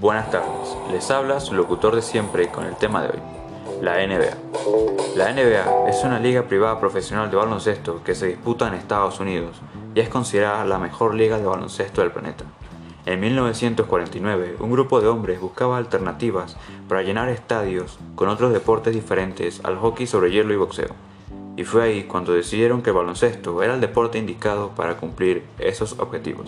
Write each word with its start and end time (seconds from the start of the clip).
Buenas 0.00 0.30
tardes, 0.30 0.78
les 0.90 1.10
habla 1.10 1.40
su 1.40 1.54
locutor 1.54 1.94
de 1.94 2.00
siempre 2.00 2.48
con 2.48 2.64
el 2.64 2.74
tema 2.74 3.02
de 3.02 3.08
hoy, 3.08 3.18
la 3.82 3.96
NBA. 3.98 4.34
La 5.14 5.30
NBA 5.30 5.90
es 5.90 6.02
una 6.04 6.18
liga 6.18 6.44
privada 6.44 6.80
profesional 6.80 7.30
de 7.30 7.36
baloncesto 7.36 8.02
que 8.02 8.14
se 8.14 8.28
disputa 8.28 8.66
en 8.66 8.72
Estados 8.72 9.20
Unidos 9.20 9.60
y 9.94 10.00
es 10.00 10.08
considerada 10.08 10.64
la 10.64 10.78
mejor 10.78 11.14
liga 11.14 11.36
de 11.36 11.44
baloncesto 11.44 12.00
del 12.00 12.12
planeta. 12.12 12.46
En 13.04 13.20
1949, 13.20 14.56
un 14.60 14.72
grupo 14.72 15.02
de 15.02 15.08
hombres 15.08 15.38
buscaba 15.38 15.76
alternativas 15.76 16.56
para 16.88 17.02
llenar 17.02 17.28
estadios 17.28 17.98
con 18.14 18.30
otros 18.30 18.54
deportes 18.54 18.94
diferentes 18.94 19.60
al 19.64 19.76
hockey 19.76 20.06
sobre 20.06 20.30
hielo 20.30 20.54
y 20.54 20.56
boxeo. 20.56 20.94
Y 21.58 21.64
fue 21.64 21.82
ahí 21.82 22.04
cuando 22.04 22.32
decidieron 22.32 22.80
que 22.80 22.88
el 22.88 22.96
baloncesto 22.96 23.62
era 23.62 23.74
el 23.74 23.82
deporte 23.82 24.16
indicado 24.16 24.70
para 24.70 24.96
cumplir 24.96 25.44
esos 25.58 25.98
objetivos. 25.98 26.46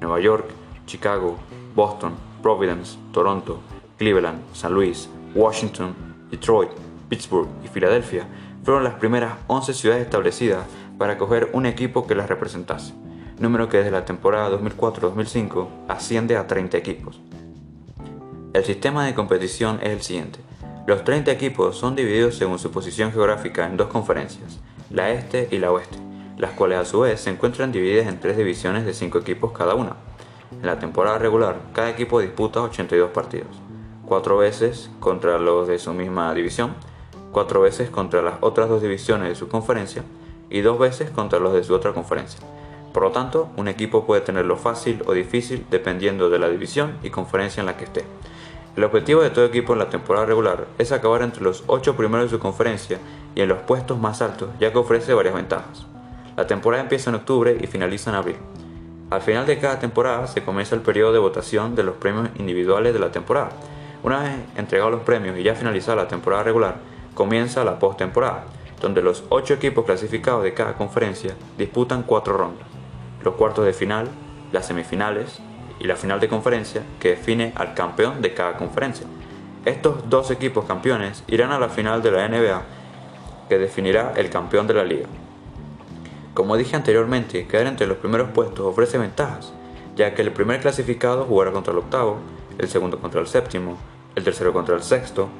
Nueva 0.00 0.18
York, 0.18 0.46
Chicago, 0.86 1.36
Boston, 1.76 2.14
Providence, 2.42 2.98
Toronto, 3.12 3.60
Cleveland, 3.98 4.42
San 4.52 4.74
Luis, 4.74 5.08
Washington, 5.34 5.94
Detroit, 6.30 6.70
Pittsburgh 7.08 7.48
y 7.64 7.68
Filadelfia 7.68 8.26
fueron 8.64 8.82
las 8.82 8.94
primeras 8.94 9.34
11 9.46 9.74
ciudades 9.74 10.02
establecidas 10.02 10.66
para 10.98 11.12
acoger 11.12 11.50
un 11.52 11.66
equipo 11.66 12.08
que 12.08 12.16
las 12.16 12.28
representase 12.28 12.92
número 13.38 13.68
que 13.68 13.78
desde 13.78 13.90
la 13.90 14.04
temporada 14.04 14.50
2004-2005 14.58 15.68
asciende 15.88 16.36
a 16.36 16.46
30 16.46 16.76
equipos. 16.76 17.20
El 18.52 18.64
sistema 18.64 19.04
de 19.04 19.14
competición 19.14 19.78
es 19.82 19.90
el 19.90 20.02
siguiente. 20.02 20.38
Los 20.86 21.04
30 21.04 21.30
equipos 21.32 21.76
son 21.76 21.96
divididos 21.96 22.36
según 22.36 22.58
su 22.58 22.70
posición 22.70 23.12
geográfica 23.12 23.66
en 23.66 23.76
dos 23.76 23.88
conferencias, 23.88 24.60
la 24.90 25.10
este 25.10 25.48
y 25.50 25.58
la 25.58 25.72
oeste, 25.72 25.98
las 26.38 26.52
cuales 26.52 26.78
a 26.78 26.84
su 26.84 27.00
vez 27.00 27.20
se 27.20 27.30
encuentran 27.30 27.72
divididas 27.72 28.06
en 28.06 28.20
tres 28.20 28.36
divisiones 28.36 28.86
de 28.86 28.94
5 28.94 29.18
equipos 29.18 29.52
cada 29.52 29.74
una. 29.74 29.96
En 30.52 30.66
la 30.66 30.78
temporada 30.78 31.18
regular, 31.18 31.56
cada 31.72 31.90
equipo 31.90 32.20
disputa 32.20 32.62
82 32.62 33.10
partidos, 33.10 33.48
4 34.06 34.36
veces 34.36 34.90
contra 35.00 35.38
los 35.38 35.66
de 35.66 35.78
su 35.78 35.92
misma 35.92 36.32
división, 36.34 36.74
4 37.32 37.60
veces 37.60 37.90
contra 37.90 38.22
las 38.22 38.36
otras 38.40 38.68
dos 38.68 38.80
divisiones 38.80 39.28
de 39.28 39.34
su 39.34 39.48
conferencia 39.48 40.04
y 40.48 40.60
2 40.60 40.78
veces 40.78 41.10
contra 41.10 41.40
los 41.40 41.52
de 41.52 41.64
su 41.64 41.74
otra 41.74 41.92
conferencia. 41.92 42.40
Por 42.92 43.02
lo 43.02 43.10
tanto, 43.10 43.50
un 43.56 43.68
equipo 43.68 44.06
puede 44.06 44.22
tenerlo 44.22 44.56
fácil 44.56 45.02
o 45.06 45.12
difícil 45.12 45.66
dependiendo 45.70 46.30
de 46.30 46.38
la 46.38 46.48
división 46.48 46.96
y 47.02 47.10
conferencia 47.10 47.60
en 47.60 47.66
la 47.66 47.76
que 47.76 47.84
esté. 47.84 48.04
El 48.76 48.84
objetivo 48.84 49.22
de 49.22 49.30
todo 49.30 49.44
equipo 49.44 49.72
en 49.72 49.80
la 49.80 49.90
temporada 49.90 50.26
regular 50.26 50.66
es 50.78 50.92
acabar 50.92 51.22
entre 51.22 51.42
los 51.42 51.64
8 51.66 51.96
primeros 51.96 52.30
de 52.30 52.36
su 52.36 52.42
conferencia 52.42 52.98
y 53.34 53.40
en 53.40 53.48
los 53.48 53.58
puestos 53.58 53.98
más 53.98 54.22
altos, 54.22 54.50
ya 54.60 54.72
que 54.72 54.78
ofrece 54.78 55.12
varias 55.12 55.34
ventajas. 55.34 55.86
La 56.36 56.46
temporada 56.46 56.82
empieza 56.82 57.10
en 57.10 57.16
octubre 57.16 57.58
y 57.60 57.66
finaliza 57.66 58.10
en 58.10 58.16
abril. 58.16 58.36
Al 59.10 59.22
final 59.22 59.46
de 59.46 59.58
cada 59.58 59.78
temporada 59.78 60.26
se 60.26 60.42
comienza 60.42 60.74
el 60.74 60.82
periodo 60.82 61.12
de 61.12 61.18
votación 61.18 61.74
de 61.74 61.84
los 61.84 61.96
premios 61.96 62.28
individuales 62.36 62.92
de 62.92 62.98
la 62.98 63.12
temporada. 63.12 63.50
Una 64.02 64.20
vez 64.22 64.32
entregados 64.56 64.92
los 64.92 65.02
premios 65.02 65.38
y 65.38 65.42
ya 65.42 65.54
finalizada 65.54 66.02
la 66.02 66.08
temporada 66.08 66.42
regular, 66.42 66.76
comienza 67.14 67.64
la 67.64 67.78
postemporada, 67.78 68.44
donde 68.80 69.02
los 69.02 69.24
8 69.28 69.54
equipos 69.54 69.84
clasificados 69.84 70.42
de 70.42 70.54
cada 70.54 70.74
conferencia 70.74 71.34
disputan 71.56 72.02
4 72.02 72.36
rondas 72.36 72.76
los 73.26 73.34
cuartos 73.34 73.66
de 73.66 73.72
final, 73.72 74.08
las 74.52 74.66
semifinales 74.66 75.40
y 75.80 75.84
la 75.84 75.96
final 75.96 76.20
de 76.20 76.28
conferencia 76.28 76.82
que 77.00 77.10
define 77.10 77.52
al 77.56 77.74
campeón 77.74 78.22
de 78.22 78.32
cada 78.32 78.56
conferencia. 78.56 79.06
Estos 79.64 80.08
dos 80.08 80.30
equipos 80.30 80.64
campeones 80.64 81.24
irán 81.26 81.50
a 81.50 81.58
la 81.58 81.68
final 81.68 82.02
de 82.02 82.12
la 82.12 82.28
NBA 82.28 82.62
que 83.48 83.58
definirá 83.58 84.12
el 84.16 84.30
campeón 84.30 84.68
de 84.68 84.74
la 84.74 84.84
liga. 84.84 85.08
Como 86.36 86.58
dije 86.58 86.76
anteriormente, 86.76 87.46
quedar 87.46 87.66
entre 87.66 87.86
los 87.86 87.96
primeros 87.96 88.28
puestos 88.28 88.66
ofrece 88.66 88.98
ventajas, 88.98 89.54
ya 89.96 90.14
que 90.14 90.20
el 90.20 90.32
primer 90.32 90.60
clasificado 90.60 91.24
jugará 91.24 91.50
contra 91.50 91.72
el 91.72 91.78
octavo, 91.78 92.18
el 92.58 92.68
segundo 92.68 92.98
contra 92.98 93.22
el 93.22 93.26
séptimo, 93.26 93.78
el 94.14 94.22
tercero 94.22 94.52
contra 94.52 94.74
el 94.74 94.82
sexto 94.82 95.30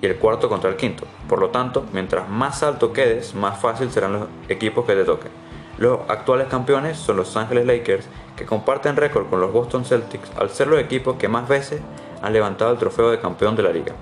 y 0.00 0.06
el 0.06 0.16
cuarto 0.16 0.48
contra 0.48 0.70
el 0.70 0.76
quinto. 0.76 1.04
Por 1.28 1.38
lo 1.38 1.50
tanto, 1.50 1.84
mientras 1.92 2.30
más 2.30 2.62
alto 2.62 2.94
quedes, 2.94 3.34
más 3.34 3.60
fácil 3.60 3.90
serán 3.90 4.14
los 4.14 4.22
equipos 4.48 4.86
que 4.86 4.94
te 4.94 5.04
toquen. 5.04 5.30
Los 5.76 6.00
actuales 6.08 6.46
campeones 6.48 6.96
son 6.96 7.18
los 7.18 7.36
Angeles 7.36 7.66
Lakers, 7.66 8.08
que 8.34 8.46
comparten 8.46 8.96
récord 8.96 9.28
con 9.28 9.42
los 9.42 9.52
Boston 9.52 9.84
Celtics 9.84 10.30
al 10.38 10.48
ser 10.48 10.68
los 10.68 10.80
equipos 10.80 11.16
que 11.18 11.28
más 11.28 11.46
veces 11.46 11.82
han 12.22 12.32
levantado 12.32 12.72
el 12.72 12.78
trofeo 12.78 13.10
de 13.10 13.20
campeón 13.20 13.54
de 13.54 13.64
la 13.64 13.70
liga. 13.70 13.92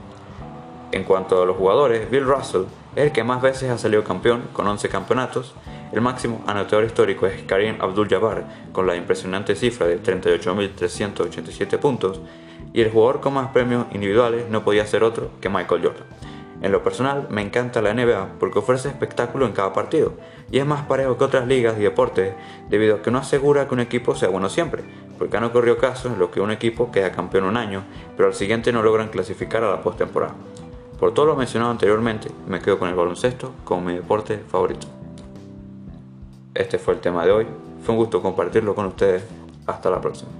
En 0.93 1.03
cuanto 1.03 1.43
a 1.43 1.45
los 1.45 1.57
jugadores, 1.57 2.09
Bill 2.09 2.25
Russell 2.25 2.67
es 2.95 3.07
el 3.07 3.13
que 3.13 3.25
más 3.25 3.43
veces 3.43 3.69
ha 3.69 3.79
salido 3.79 4.05
campeón 4.05 4.45
con 4.53 4.69
11 4.69 4.89
campeonatos. 4.89 5.53
El 5.93 6.01
máximo 6.01 6.43
anotador 6.47 6.85
histórico 6.85 7.27
es 7.27 7.43
Karim 7.43 7.77
Abdul-Jabbar 7.81 8.45
con 8.73 8.87
la 8.87 8.97
impresionante 8.97 9.55
cifra 9.55 9.87
de 9.87 10.03
38.387 10.03 11.79
puntos 11.79 12.21
y 12.73 12.81
el 12.81 12.91
jugador 12.91 13.21
con 13.21 13.35
más 13.35 13.51
premios 13.53 13.87
individuales 13.93 14.49
no 14.51 14.65
podía 14.65 14.87
ser 14.87 15.05
otro 15.05 15.31
que 15.41 15.49
Michael 15.49 15.83
Jordan. 15.83 16.05
En 16.63 16.73
lo 16.73 16.83
personal, 16.83 17.29
me 17.31 17.43
encanta 17.43 17.83
la 17.83 17.95
NBA 17.95 18.39
porque 18.41 18.59
ofrece 18.59 18.89
espectáculo 18.89 19.47
en 19.47 19.53
cada 19.53 19.73
partido 19.73 20.15
y 20.51 20.59
es 20.59 20.67
más 20.67 20.87
parejo 20.87 21.17
que 21.17 21.25
otras 21.25 21.47
ligas 21.47 21.79
y 21.79 21.83
deportes 21.83 22.35
debido 22.69 22.97
a 22.97 23.03
que 23.03 23.11
no 23.11 23.19
asegura 23.19 23.69
que 23.69 23.75
un 23.75 23.81
equipo 23.81 24.15
sea 24.15 24.31
bueno 24.31 24.49
siempre, 24.49 24.83
porque 25.19 25.37
han 25.37 25.45
ocurrido 25.45 25.77
casos 25.77 26.13
en 26.13 26.19
los 26.19 26.31
que 26.31 26.41
un 26.41 26.51
equipo 26.51 26.91
queda 26.91 27.13
campeón 27.13 27.45
un 27.45 27.57
año, 27.57 27.85
pero 28.17 28.29
al 28.29 28.35
siguiente 28.35 28.73
no 28.73 28.83
logran 28.83 29.09
clasificar 29.09 29.63
a 29.65 29.71
la 29.71 29.83
postemporada. 29.83 30.35
Por 30.99 31.13
todo 31.13 31.27
lo 31.27 31.37
mencionado 31.37 31.71
anteriormente, 31.71 32.31
me 32.49 32.61
quedo 32.61 32.79
con 32.79 32.89
el 32.89 32.95
baloncesto 32.95 33.53
como 33.65 33.83
mi 33.83 33.95
deporte 33.95 34.39
favorito. 34.49 34.96
Este 36.57 36.79
fue 36.79 36.95
el 36.95 37.01
tema 37.01 37.25
de 37.27 37.33
hoy, 37.33 37.47
fue 37.85 37.95
un 37.95 38.01
gusto 38.01 38.23
compartirlo 38.23 38.75
con 38.75 38.87
ustedes, 38.87 39.23
hasta 39.67 39.91
la 39.91 40.01
próxima. 40.01 40.31